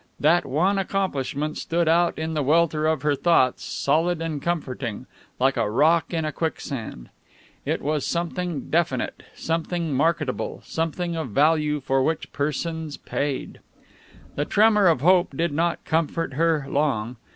[0.19, 5.05] That one accomplishment stood out in the welter of her thoughts, solid and comforting,
[5.39, 7.09] like a rock in a quicksand.
[7.67, 13.59] It was something definite, something marketable, something of value for which persons paid.
[14.33, 17.17] The tremor of hope did not comfort her long.